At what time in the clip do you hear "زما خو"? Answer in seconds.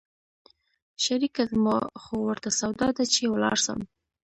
1.51-2.13